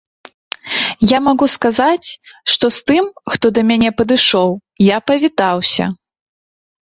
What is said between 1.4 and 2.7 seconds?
сказаць, што